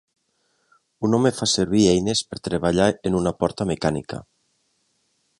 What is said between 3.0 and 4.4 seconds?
en una porta mecànica.